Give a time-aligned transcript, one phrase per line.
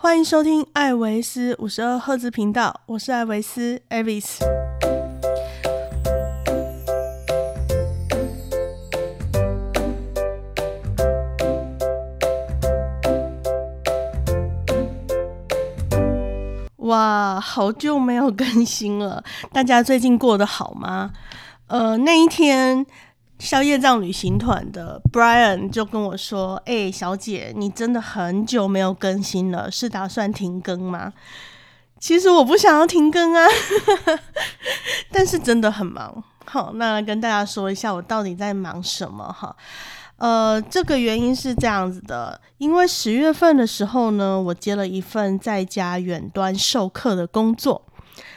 [0.00, 4.38] 欢迎收听艾维斯五十二赫兹频道，我是艾维斯 Avis。
[16.76, 21.10] 哇，好久没有更新了，大家最近过得好吗？
[21.66, 22.86] 呃，那一天。
[23.38, 31.12] 宵夜藏旅行团的 Brian 就跟我说：“哎，小姐，你真的很久没有更新了，是打算停更吗？”
[32.00, 33.46] 其实我不想要停更啊，
[35.10, 36.22] 但是真的很忙。
[36.44, 39.54] 好，那跟大家说一下，我到底在忙什么哈？
[40.16, 47.84] 呃，这个原因是这样子的，因为十月份的时候呢，我接了一份在家远端授课的工作。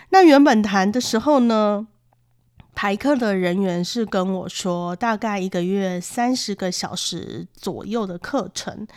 [0.10, 1.88] 那原本谈的时候呢？
[2.74, 8.88] 排课的人员是跟我说，大概一个月三十个小时左右的课程。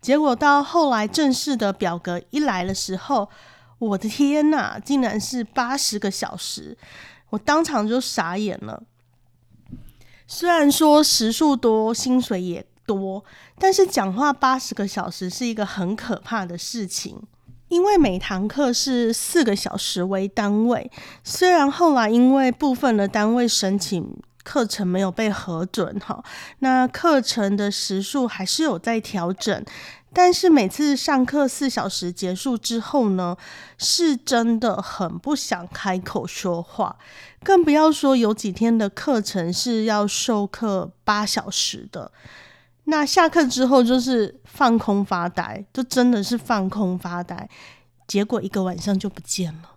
[0.00, 3.28] 结果到后来正式的表格一来的时候，
[3.78, 6.76] 我的天呐，竟然是八十个小时！
[7.30, 8.82] 我当场就傻眼了。
[10.26, 13.24] 虽然说时数多，薪水也多，
[13.58, 17.22] 但是讲话八十个小时是一个很可怕的事情。
[17.74, 20.88] 因为每堂课是四个小时为单位，
[21.24, 26.22] 虽然后来因为部分的单位申请课程没有被核准，哈，
[26.60, 29.64] 那课程的时数还是有在调整，
[30.12, 33.36] 但是每次上课四小时结束之后呢，
[33.76, 36.96] 是真的很不想开口说话，
[37.42, 42.12] 更不要说有几天的课程是要授课八小时的。
[42.84, 47.48] 那下课之后就是放空发呆，就真的是放空发呆，
[48.06, 49.70] 结果一个晚上就不见了，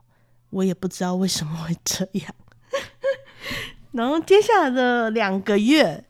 [0.49, 2.35] 我也不知道为什么会这样。
[3.93, 6.03] 然后接下来的两个月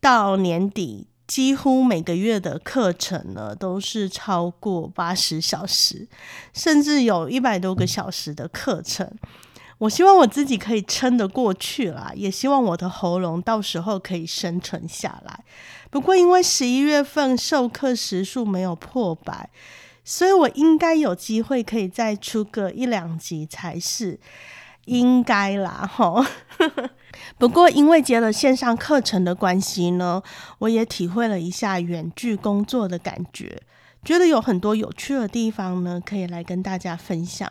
[0.00, 6.08] 到年底，几乎每个月的课程呢都是超过八十小时，
[6.52, 9.08] 甚至有一百多个小时的课程。
[9.80, 15.42] 我希望我自己可以撑得过去啦，也希望我的喉咙到时候可以生存下来。
[15.90, 19.48] 不过，因为十一月份授课时数没有破百，
[20.04, 24.20] 所以我应该有机会可以再出个一两集才是，
[24.84, 26.26] 应该啦哈。
[27.38, 30.22] 不过，因为接了线上课程的关系呢，
[30.58, 33.62] 我也体会了一下远距工作的感觉，
[34.04, 37.50] 觉得有很多有趣的地方呢，可以来跟大家分享。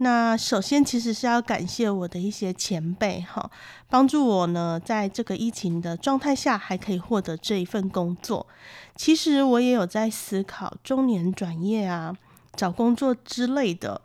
[0.00, 3.50] 那首先其实是要感谢我的一些前辈哈，
[3.88, 8.46] 帮助我呢在这个疫情的状态下还可以获得这一份工作。
[8.94, 12.16] 其实我也有在思考中年转业啊，
[12.54, 14.00] 找工作之类的，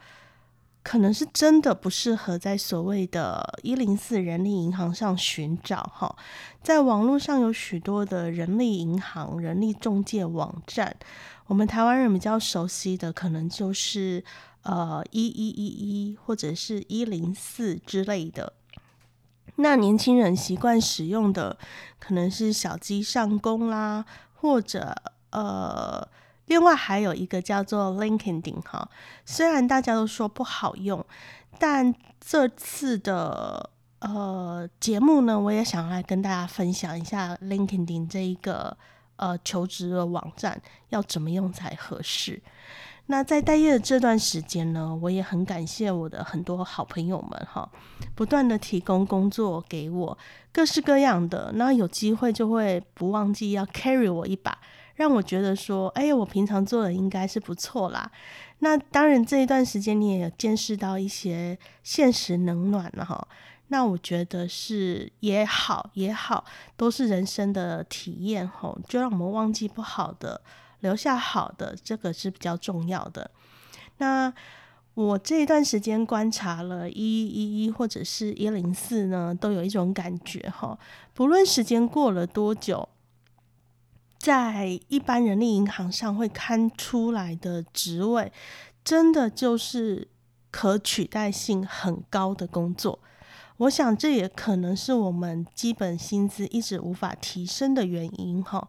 [0.81, 6.16] 可能是真的不适合在所谓的一零四人力银行上寻找哈。
[6.64, 10.96] 在网络上有许多的人力银行、人力中介网站，
[11.53, 14.24] 我们台湾人比较熟悉的可能就是。
[14.64, 18.53] 呃，一一一一或者是一零四之类的，
[19.58, 21.58] 那年轻人习惯使用的
[22.00, 24.06] 可能是小鸡上工啦，
[24.36, 24.96] 或者
[25.31, 26.08] 呃，
[26.46, 28.90] 另外还有一个叫做 LinkedIn 哈。
[29.25, 31.06] 虽然大家都说不好用，
[31.59, 33.69] 但这次的
[34.00, 38.78] 呃节目呢，我也想来跟大家分享一下 LinkedIn 这一个
[39.16, 42.41] 呃求职的网站要怎么用才合适。
[43.07, 47.69] 那在待业的这段时间呢，我也很感谢我的很多好朋友们哈，
[48.16, 50.18] 不断的提供工作给我，
[50.53, 51.51] 各式各样的。
[51.56, 54.57] 那有机会就会不忘记要 carry 我一把，
[54.96, 58.09] 让我觉得说，哎，我平常做的应该是不错啦。
[58.59, 63.28] 那当然这一段时间你也见识到一些现实冷暖了哈。
[63.69, 66.46] 那我觉得是也好也好，
[66.78, 70.41] 都是人生的体验哈，就让我们忘记不好的。
[70.81, 73.31] 留下好的，这个是比较重要的。
[74.00, 74.34] 那
[74.96, 80.78] 我这一段时间观察了一一一或者是一零四呢，都有一种感觉哈。
[81.13, 82.90] 不论时间过了多久，
[84.19, 88.31] 在一般人力银行上会看出来的职位，
[88.84, 90.09] 真的就是
[90.51, 93.00] 可取代性很高的工作。
[93.58, 98.68] 我想这也可能是我们基本薪资一直无法提升的原因哈。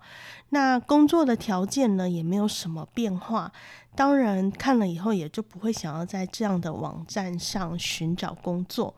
[0.51, 3.51] 那工作的条件呢也没有什么变化，
[3.97, 8.95] 当然看了以后也就不会想要在这样的网站上寻找工作。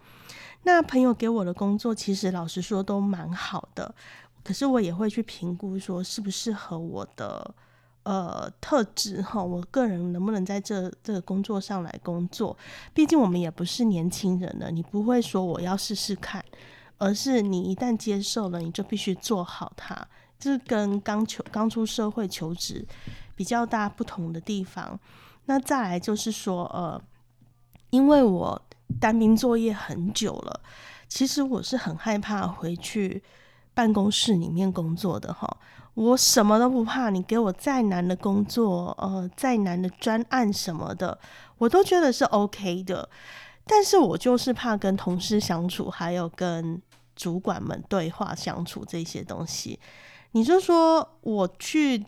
[0.65, 3.95] 那朋友给我的工作其实老实说都蛮好的，
[4.43, 7.55] 可是我也会去评估说适不适合我的。
[8.07, 12.57] 呃，特质哈，我个人能不能在这这个工作上来工作？
[12.95, 16.45] 毕竟我们也不是年轻人了，你不会说我要试试看，
[16.99, 20.07] 而是你一旦接受了，你就必须做好它。
[20.39, 22.87] 这跟刚求刚出社会求职
[23.35, 24.97] 比较大不同的地方。
[25.47, 27.03] 那再来就是说，呃，
[27.91, 28.63] 因为我
[29.01, 30.61] 单兵作业很久了，
[31.09, 33.25] 其实我是很害怕回去
[33.75, 35.59] 办公室里面工作的哈。
[35.97, 41.19] 我什么都不怕，你给我再难的工作，呃，再难的专案什么的，
[41.57, 43.09] 我都觉得是 OK 的。
[43.65, 46.81] 但是我就是怕跟同事相处，还有跟
[47.15, 49.81] 主管们对话相处这些东西。
[50.33, 52.05] 你就说我去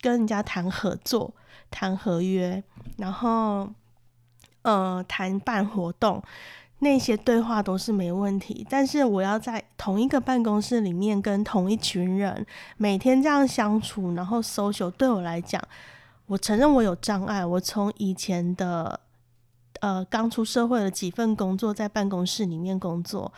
[0.00, 1.34] 跟人家谈合作、
[1.70, 2.64] 谈合约，
[2.96, 3.70] 然后
[4.62, 6.22] 呃谈办活动。
[6.82, 12.46] 那些对话都是没问题，但是我要在同一个办公室里面跟同一群人
[12.78, 15.62] 每天这样相处，然后 social，对我来讲，
[16.24, 17.44] 我承认我有障碍。
[17.44, 18.98] 我从以前的
[19.80, 23.30] 呃刚出社会的几份工作，在办公室里面工作，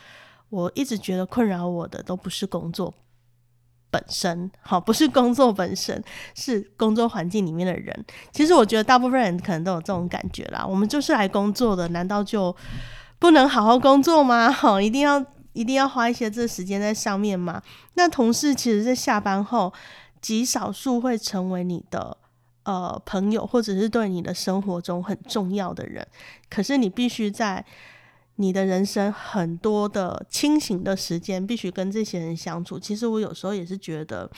[0.49, 2.95] 我一直觉得困扰我的都不是工作
[3.91, 6.01] 本身，好，不是工作本身，
[6.37, 8.05] 是工作环境里面的人。
[8.31, 10.65] 其实我觉得大部分人可能都有这种感觉啦。
[10.65, 12.55] 我们就是来工作的，难道就？
[13.23, 14.51] 不能好好工作吗？
[14.53, 17.63] 哈，一定要一定要花一些这时间在上面吗？
[17.95, 19.73] 那同事其实，在下班后
[20.21, 22.17] 极少数会成为你的
[22.65, 26.05] 呃朋友，或者是对你的生活中很重要的人。
[26.51, 27.65] 可是你必须在
[28.35, 32.77] 你的人生很多的清醒的时间，必须跟这些人相处。
[32.77, 34.29] 其实我有时候也是觉得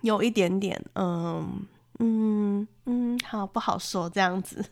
[0.00, 1.66] 有一点点，嗯。
[1.98, 4.64] 嗯嗯，好不好说这样子，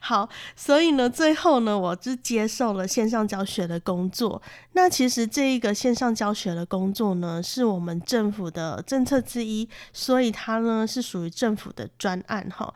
[0.00, 4.40] 好，所以呢，最后呢，我就接受了线上教学的工作。
[4.72, 12.72] 那其实这一个线上教学的工作呢，是我们政府的政策之一，所以它呢是属于政府的专案哈。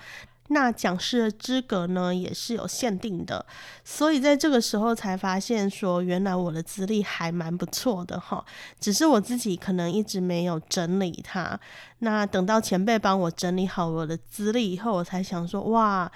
[0.48, 3.44] 那讲师的资格呢，也是有限定的，
[3.82, 8.44] 所以在这个时候才发现说，原来我的资历还蛮不错的哈，
[8.78, 11.58] 只是我自己可能一直没有整理它。
[11.98, 16.10] 那等到前辈帮我整理好我的资历以后，我才想说，哇，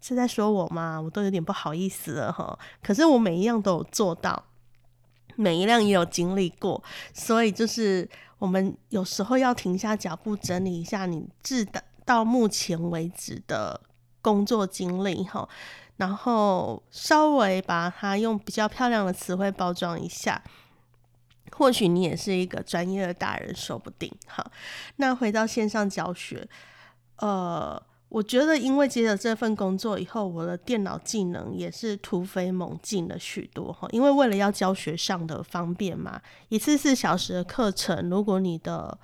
[0.00, 1.00] 是在说我吗？
[1.00, 2.58] 我都有点不好意思了哈。
[2.82, 4.46] 可是我每一样都有做到，
[5.36, 6.82] 每一辆也有经历过，
[7.14, 8.08] 所以就是
[8.38, 11.84] 我们有时候要停下脚步，整理一下你自的。
[12.10, 13.80] 到目前为止的
[14.20, 15.48] 工作经历哈，
[15.98, 20.42] 然后稍微把它用比较漂亮的词汇包装一下，
[21.52, 24.44] 或许你也是一个专业的大人，说不定哈。
[24.96, 26.48] 那回到线上教学，
[27.18, 33.86] 呃，我觉得因为接了这份工作以后，我的电脑技能也是突飞猛进了许多哈。
[33.92, 38.98] 因为为了要教学上的方便嘛，一次四小时的课程，如果你的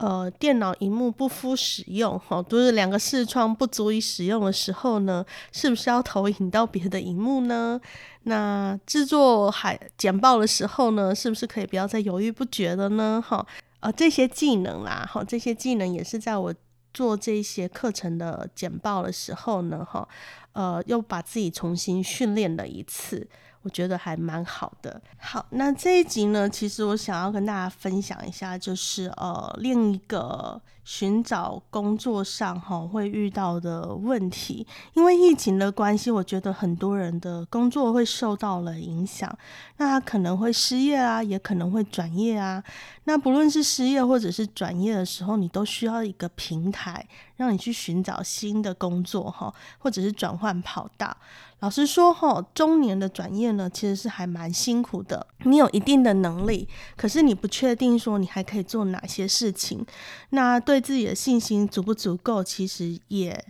[0.00, 7.78] 呃，电脑荧幕不敷使用，哈，都是两个视窗不足以使用的时候呢，是不是要投影到别的荧幕呢？
[8.22, 13.22] 那制作海简报的时候呢，是不是可以不要再犹豫不决了呢？
[13.22, 13.46] 哈，
[13.80, 16.54] 呃，这些技能啦，哈，这些技能也是在我
[16.94, 20.08] 做这些课程的简报的时候呢，哈，
[20.52, 23.28] 呃，又把自己重新训练了一次。
[23.62, 25.00] 我觉得还蛮好的。
[25.18, 34.66] 好，那这一集呢，其实我想要跟大家分享一下，就是呃，另一个寻找工作上哈会遇到的问题。
[34.94, 39.30] 因为疫情的关系，我觉得很多人的工作会受到了影响。
[39.76, 42.62] 那他可能会失业啊，也可能会转业啊。
[43.04, 51.14] 那不论是失业或者是转业的时候，你都需要一个平台，让你去寻找新的工作哈，或者是转换跑道。
[51.60, 55.26] 老实说，哈，中年的转业呢，其实是还蛮辛苦的。
[55.44, 59.84] 你有一定的能力，可是你不确定说你还可以做哪些事情。
[60.30, 63.44] 那对自己的信心足不足够，其实也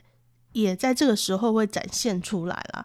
[0.52, 2.84] 也在这个时候会展现出来了。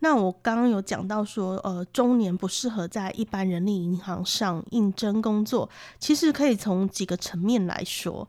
[0.00, 8.28] 那我刚刚有讲到说，呃，中年不适合在一般人力银行上应征工作，其实可以从几个层面来说。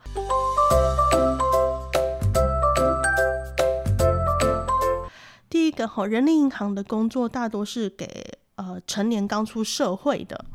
[5.77, 8.07] 个哈，人力银行的工作大多是给
[8.55, 10.45] 呃成年刚出社会的，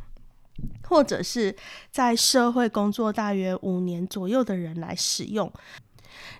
[0.88, 1.54] 或者是
[1.92, 5.50] 在社会工作大约五年左右的人来使用。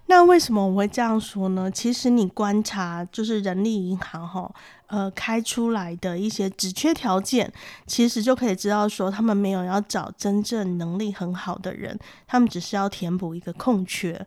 [0.07, 1.71] 那为什么我会这样说呢？
[1.71, 4.53] 其实你观察就是人力银行哈，
[4.89, 7.51] 呃开出来的一些职缺条件，
[7.87, 14.27] 其实就可以知道说他们没有要找真正能力很好的人，他们只是要填补一个空缺。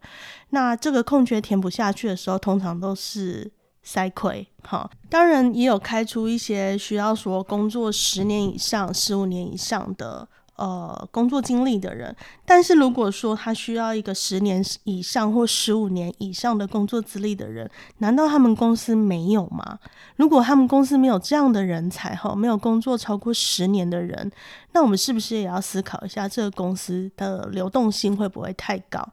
[0.49, 3.51] 那这个空缺填补下去的时候，通常都是。
[3.85, 12.15] 塞亏，哈，当然也有开出一些需要说工作十年以上、十五年以上的呃工作经历的人。
[12.45, 19.79] 但是如果说他需要一个十年以上或十五年以上的工作资历的人，难道他们公司没有吗？
[20.17, 24.31] 如果他们公司没有这样的人才，哈，没有工作超过十年的人，
[24.71, 29.05] 那我们是不是也要思考一下，这个公司的流动性会不会太高？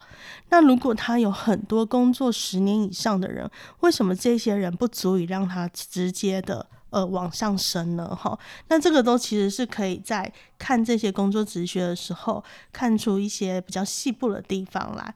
[0.51, 6.67] 那如果他有很多工作十年以上的人，为什么这些人不足以让他直接的？
[6.93, 15.15] 呃，往上升呢，哈，那这个都其实是可以在看这些工作职缺的时候，看出一些比较细部的地方来。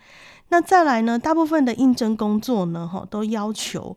[0.48, 3.96] 那再来呢，大部分的应征工作呢，哈，都要求。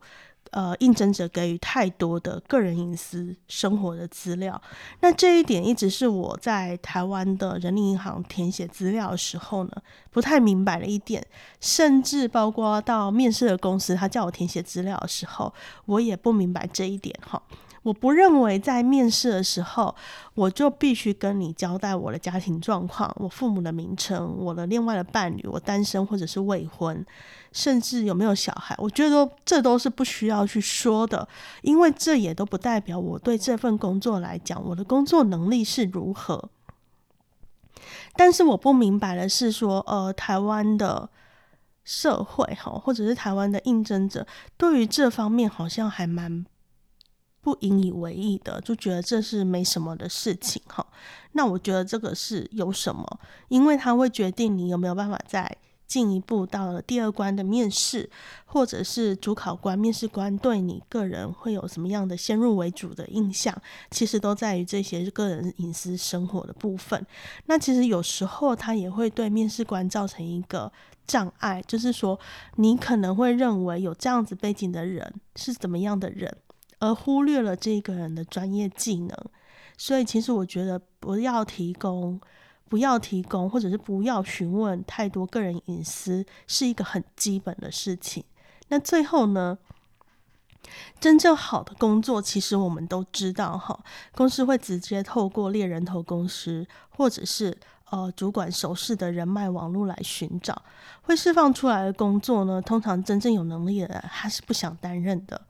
[0.52, 4.60] 呃，应征者给予太多的个人隐私生活的资料，
[5.02, 9.72] 那这一点一直是我在台湾的人力银行填写资料的时候呢，
[10.10, 11.24] 不太明白的一点，
[11.62, 15.54] 甚至包括到面试的公司，他叫我填写资料的时候，
[15.86, 17.40] 我也不明白这一点哈。
[17.82, 19.96] 我不认为在面试的时候，
[20.36, 27.06] 我就必须跟你交代我的家庭状况、我父母的名称、我的另外的伴侣、我单身或者是未婚，
[27.54, 28.76] 甚至有没有小孩。
[28.78, 31.26] 我觉得这都是不需要去说的，
[31.62, 36.50] 因为这也都不代表我对这份工作来讲，我的工作能力是如何。
[38.18, 41.10] 但是我不明白的是说，呃，台湾的
[41.86, 46.46] 社会哈，或者是台湾的应征者，对于这方面好像还蛮。
[47.42, 50.86] 不引以为意的，就觉得这是没什么的事情哈。
[51.32, 58.10] 那我觉得这个是有什么，因为他会决定你有没有办法再进一步到了第二关的面试，
[58.46, 63.56] 或者是主考官、面试官对你个人会有什么样的先入为主的印象，
[63.90, 67.04] 其实都在于这些个人隐私生活的部分。
[67.46, 70.72] 那其实有时候他也会对面试官造成一个
[71.08, 72.20] 障碍，就是说
[72.58, 76.36] 你可能会认为有这样子背景的人是怎么样的人。
[76.80, 79.18] 而忽略了这个人的专业技能，
[79.78, 82.20] 所以其实我觉得不要提供、
[82.68, 88.24] 不要提供，或者是不要询问太多个人隐私，是一个很基本的事情。
[88.70, 89.58] 那最后呢，
[91.00, 93.78] 真正好的工作，其实我们都知道哈，
[94.16, 97.58] 公司会直接透过猎人头公司，或者是
[97.90, 100.62] 呃主管熟识的人脉网络来寻找，
[101.02, 105.42] 会释放出来的工作呢，通常真正有能力的人，他是不想担任的。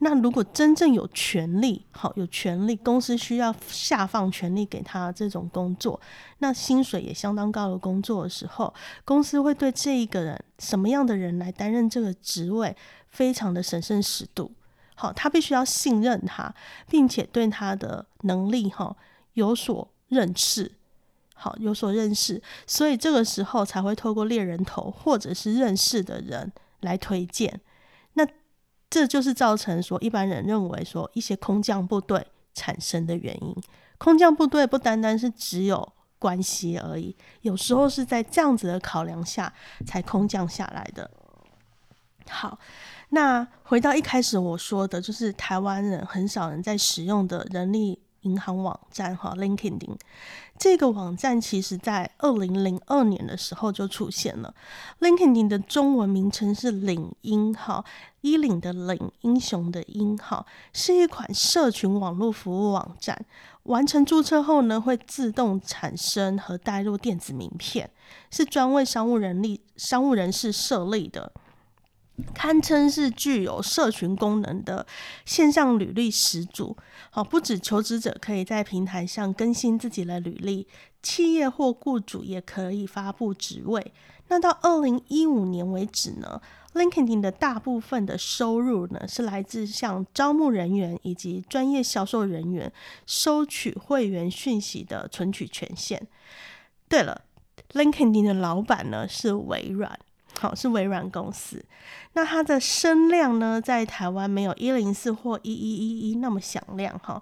[0.00, 6.00] 那如果真正有权利，好有权利，公司需要下放权利给他这种工作，
[6.38, 8.72] 那薪水也相当高的工作的时候，
[9.04, 12.76] 公司会对这一个人什么样的人来担任这个职位，
[13.08, 14.52] 非常的审慎适度。
[14.94, 16.54] 好，他必须要信任他，
[16.88, 18.96] 并且对他的能力哈
[19.34, 20.72] 有所认识，
[21.34, 27.60] 好有所认识，所以这个时候才会透过猎人头或者是认识的人来推荐。
[28.90, 33.54] 这就是造成说一般人认为说一些空降部队产生的原因。
[33.98, 39.52] 空降部队不单单是只有关系而已，有时候是在这样子的考量下
[39.86, 41.10] 才空降下来的。
[42.28, 42.58] 好，
[43.10, 48.00] 那回到一开始我说的，就是台湾人很少人在使用的人力。
[48.22, 49.96] 银行网站哈，LinkedIn
[50.58, 54.52] 这个网站其实在二零零二年的时候就出现了。
[55.00, 57.84] LinkedIn 的中文名称是领英哈，
[58.22, 63.24] 衣领的领，英雄的英哈，是一款社群网络服务网站。
[63.64, 67.90] 完成注册后呢，会自动产生和带入电子名片，
[68.30, 71.30] 是专为商务人力、商务人士设立的。
[72.34, 74.86] 堪称是具有社群功能的
[75.24, 76.76] 线上履历始祖。
[77.10, 80.66] 好，不止求职者可以在平台上更新自己的履历，
[81.02, 83.92] 企业或雇主也可以发布职位。
[84.28, 86.40] 那到二零一五年为止呢
[86.74, 92.70] ，LinkedIn 的大部分的收入呢是来自向招募人员以及专业销售人员
[93.06, 96.06] 收取会员讯息的存取权限。
[96.88, 97.22] 对了
[97.72, 99.98] ，LinkedIn 的老板呢是微软。
[100.38, 101.64] 好，是微软公司。
[102.12, 107.20] 那它的声量呢，在台湾没有一零四或一一一一那么响亮哈。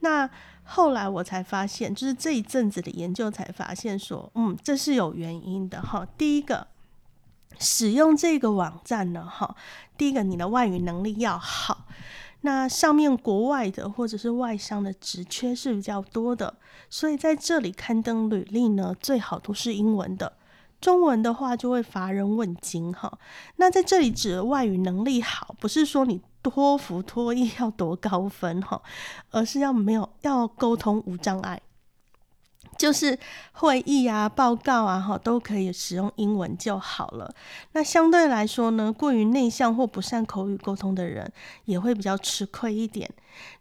[0.00, 0.30] 那
[0.62, 6.06] 后来我才发现，就是这一阵子的研究才发现说，嗯，这是有原因的哈。
[6.16, 6.68] 第一个，
[7.58, 9.56] 使用这个网站呢，哈，
[9.98, 11.86] 第一个你的外语能力要好。
[12.42, 16.54] 那上面国外的或者是外商的职缺是比较多的，
[16.88, 20.32] 所以在这里刊登履历呢，最好都是英文的。
[20.82, 23.18] 中文的话就会乏人问津哈。
[23.56, 28.82] 那在这里指的外语能力好，不是说你托福、托业要多高分哈，
[29.30, 31.62] 而是要没有要沟通无障碍。
[32.82, 33.16] 就是
[33.52, 37.32] 会议啊、报告啊，哈，都可以使用英文就好了。
[37.74, 41.32] 那相对来说呢，过于内向或不善口语沟通的人，
[41.66, 43.08] 也会比较吃亏一点。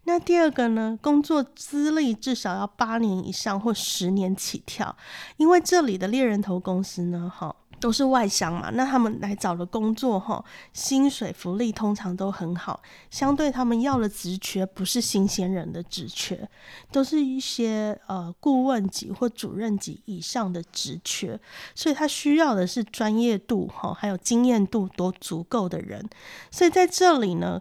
[0.05, 4.97] 那第二个呢，工作资历至少要八年以上或十年起跳，
[5.37, 7.55] 因为这里的猎人头公司呢，哈。
[7.81, 16.47] 都是外商嘛，那他们来找的工作哈，薪水福利通常都很好，相对他们要的职缺不是新鲜人的职缺，
[16.91, 21.37] 都是一些呃顾问级或主任级以上的职缺，
[21.73, 26.07] 所以他需要的是专业度哈，还有经验度都足够的人，
[26.51, 27.59] 所以在这里呢，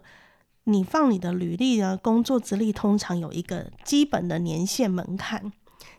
[0.65, 5.51] 你放你的履历呢，工作资历通常有一个基本的年限门槛。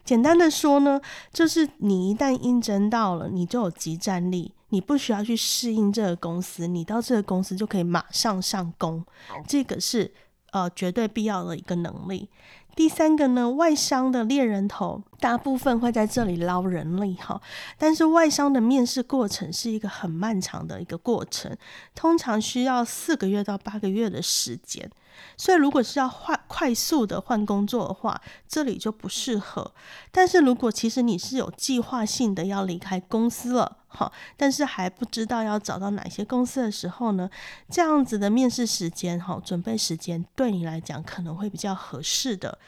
[0.04, 1.00] 简单的说呢，
[1.32, 9.04] 就是你一旦应征到了，你就有即战力，你不需要去适应这个公司，你到这个公司就可以马上上工，
[9.47, 10.12] 这个是
[10.50, 12.28] 呃绝对必要的一个能力。
[12.74, 17.40] 第三个呢，外商的猎人头大部分会在这里捞人力哈，
[17.76, 21.56] 但是外商的面试过程是一个很漫长的一个过程，
[21.94, 24.90] 通常需要四个月到八个月的时间。
[25.36, 29.72] 所以，如果是要换快速的换工作的话，这里就不适合。
[30.10, 37.28] 但是如果其实你是有计划性的要离开公司了，哈，但是还不知道要找到哪些公司的时候呢，
[37.70, 42.58] 这样子的面试时间，哈，准备时间对你来讲可能会比较合适的。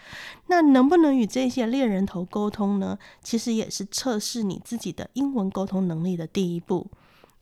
[0.47, 2.99] 那能不能与这些猎人头沟通呢？
[3.23, 6.87] 其实也是测试你自己的英文沟通能力的第一步，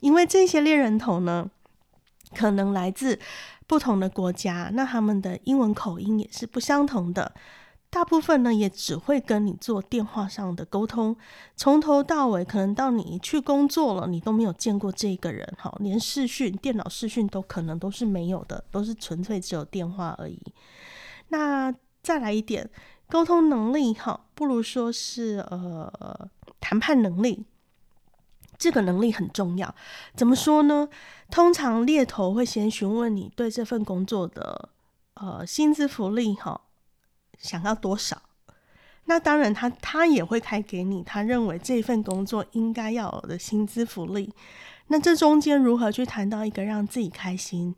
[0.00, 1.50] 因为这些猎人头呢，
[2.34, 3.18] 可能来自。
[3.64, 7.32] 不同的国家，那他们的英文口音也是不相同的。
[7.92, 11.14] 大部分呢，也只会跟你做电话上的沟通，
[11.54, 20.40] 从头到尾，可能到你去工作了，你都没有见过这个人，哈，连视讯、电脑视讯都可能都是没有的，都是纯粹只有电话而已。
[21.28, 21.70] 那
[22.02, 22.70] 再来一点，
[23.10, 26.30] 沟通能力，哈，不如说是呃，
[26.60, 27.44] 谈判能力。
[28.56, 29.74] 这个能力很重要，
[30.14, 30.88] 怎么说呢？
[31.30, 34.70] 通常猎头会先询问你对这份工作的
[35.14, 36.60] 呃薪资福利哈，
[37.42, 38.22] 想要多少？
[39.04, 44.32] 那当然，他他也会开给你他认为这份工作应该要有的薪资福利。
[44.86, 47.74] 那这中间如何去谈到一个让自己开心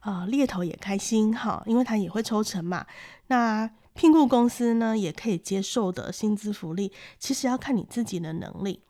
[0.00, 2.84] 啊，猎头也开心哈，因为他也会抽成嘛。
[3.28, 8.80] 那聘雇公司呢也可以接受的薪资福利，其实要看你自己的能力。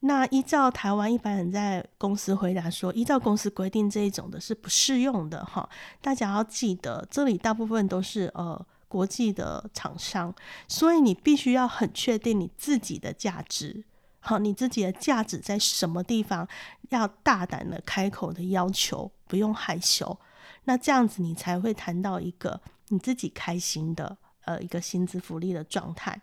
[0.00, 5.68] 那依照台湾一般人在公司回答说，依照公司规定这一种的是不适用的哈。
[6.00, 10.34] 大家要记得，这里大部分都是呃国际的厂商，
[10.66, 13.84] 所以你必须要很确定你自己的价值，
[14.18, 16.48] 好，你自己的价值在什么地方，
[16.88, 20.18] 要大胆的开口的要求，不用害羞。
[20.64, 26.20] 那这样子你才会谈到一个你自己开心的呃一个薪资福利的状态。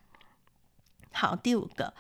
[1.16, 1.94] 好，第五个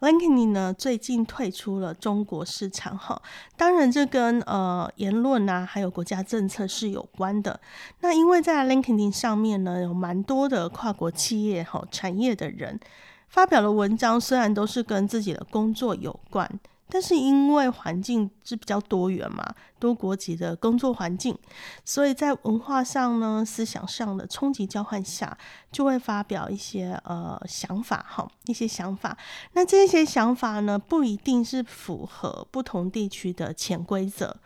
[0.00, 3.20] ，LinkedIn 呢最近退出了中国市场哈，
[3.58, 7.60] 当然这跟呃言论啊还有国家政策是有关的。
[8.00, 12.80] 那因为在 LinkedIn 上面呢，有蛮多的跨国企业哈产业的人
[13.28, 16.50] 发表的文章，虽然都是跟自己的工作有关。
[16.94, 19.44] 但是因为环境是比较多元嘛，
[19.80, 21.36] 多国籍的工作环境，
[21.84, 25.36] 所以在文化上呢、思想上的冲击交换下，
[25.72, 29.18] 就会发表一些呃想法哈，一些想法。
[29.54, 34.36] 那这些想法呢，不一定是符合不同地区的潜规则。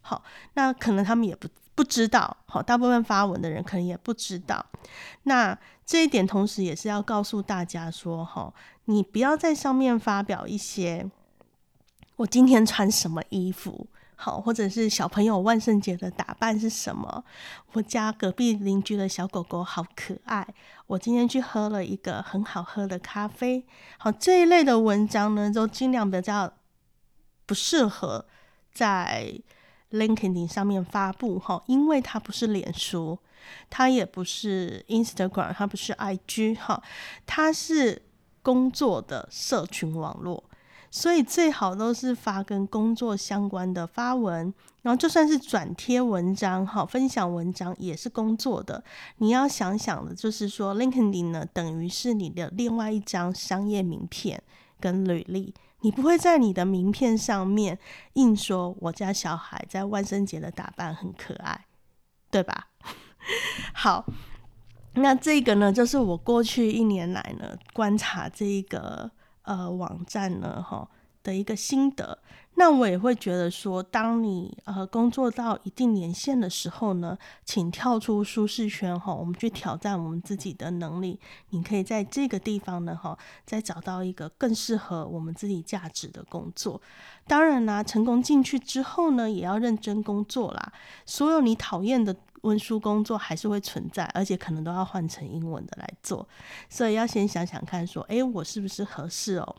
[0.00, 2.34] 好，那可能他们也不不知道。
[2.46, 4.64] 好，大部分发文的人可能也不知道。
[5.24, 8.50] 那这一点，同时也是要告诉大家说，哈，
[8.86, 11.10] 你不要在上面发表一些。
[12.20, 13.86] 我今天穿什么衣服？
[14.14, 17.24] 好，或者是小朋友万圣节的打扮是什么？
[17.72, 20.46] 我家隔壁邻居的小狗狗好可爱。
[20.86, 23.64] 我今天去喝了一个很好喝的咖啡。
[23.96, 26.52] 好，这一类的文章呢，都尽量比较
[27.46, 28.26] 不适合
[28.70, 29.40] 在
[29.90, 33.18] LinkedIn 上面发布哈，因为它不是脸书，
[33.70, 36.82] 它也不是 Instagram，它不是 IG 哈，
[37.24, 38.02] 它是
[38.42, 40.44] 工作的社群网络。
[40.90, 48.82] 所以最好都是发跟工作相关的发文，然后就算是转贴文章、哈分享文章也是工作的。
[49.18, 54.42] 你要想想的，就是说，LinkedIn 呢等于是你的另外一张商业名片
[54.80, 55.54] 跟履历。
[55.82, 57.78] 你不会在你的名片上面
[58.14, 61.66] 硬说我家小孩在万圣节的打扮很可爱，
[62.32, 62.66] 对吧？
[63.72, 64.04] 好，
[64.94, 69.08] 那这个呢，就是我过去一年来呢观察这个。
[69.42, 70.88] 呃，网站呢，哈，
[71.22, 72.18] 的一个心得。
[72.56, 81.18] 那我也会觉得说，当你呃工作到一定年限的时候呢，请跳出舒适圈哈，我们去挑战我们自己的能力。
[81.50, 86.82] 你可以在这个地方呢哈，再找到一个更适合我们自己价值的工作。
[87.26, 90.72] 当然啦，成功进去之后呢，也要认真工作啦。
[91.06, 96.26] 所有你讨厌的文书工作还是会存在，而且可能都要换成英文的来做。
[96.68, 99.56] 所以要先想想看，说，诶，我是不是合适哦？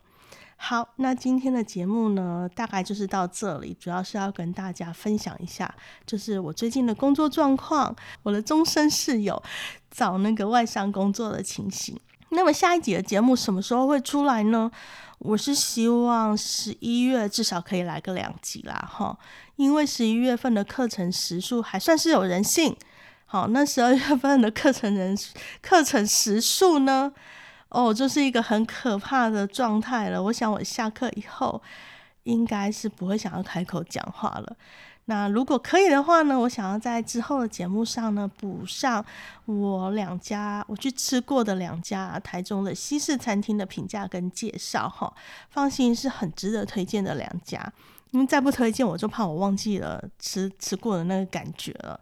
[0.58, 5.74] 好，那今天的节目呢，大概就是到这里，主要是要跟大家分享一下，
[6.06, 9.42] 就是我最近的工作状况，我的终身室友
[9.90, 12.00] 找那个外商工作的情形。
[12.32, 14.72] 那么下一集的节目什么时候会出来呢？
[15.20, 19.16] 我是希望十一月至少可以来个两集啦，哈，
[19.58, 22.76] 因为十一月份的课程时数还算是有人性。
[23.26, 25.16] 好，那十二月份的课程人
[25.62, 27.12] 课程时数呢？
[27.70, 30.24] 哦，这是一个很可怕的状态了。
[30.24, 31.62] 我想我下课以后
[32.24, 34.58] 应该是不会想要开口讲话了。
[35.12, 39.06] 那如果可以的话呢，我想要在之后的节目上呢补上
[39.44, 45.14] 我两家我去吃过的两家台中的西式餐厅的评价跟介绍哈。
[45.50, 47.74] 放心，是很值得推荐的两家，
[48.12, 52.00] 因为再不推荐我就怕我忘记了吃吃过的那个感觉了。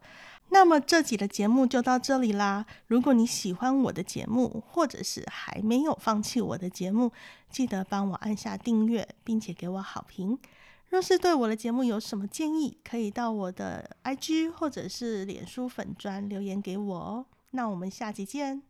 [0.49, 2.63] 那么这集的节目就到这里啦。
[2.85, 7.11] 如果你喜欢我的节目，或者是还没有放弃我的节目，
[7.49, 10.37] 记得帮我按下订阅，并且给我好评。
[10.89, 17.25] 若是对我的节目有什么建议，可以到我的 IG 或者是脸书粉砖留言给我哦。
[17.51, 18.63] 那我们下期见。